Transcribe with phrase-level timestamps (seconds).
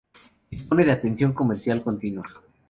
[0.49, 2.27] Dispone de atención comercial continua.